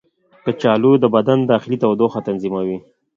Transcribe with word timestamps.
کچالو 0.43 0.91
د 0.99 1.05
بدن 1.15 1.39
داخلي 1.51 1.77
تودوخه 1.83 2.19
تنظیموي. 2.27 2.77